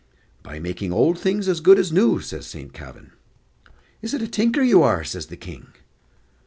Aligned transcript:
"By 0.41 0.57
makin' 0.57 0.91
old 0.91 1.19
things 1.19 1.47
as 1.47 1.59
good 1.59 1.77
as 1.77 1.91
new," 1.91 2.21
says 2.21 2.47
Saint 2.47 2.73
Kavin. 2.73 3.11
"Is 4.01 4.15
it 4.15 4.21
a 4.23 4.27
tinker 4.27 4.63
you 4.63 4.81
are?" 4.81 5.03
says 5.03 5.27
the 5.27 5.37
King. 5.37 5.67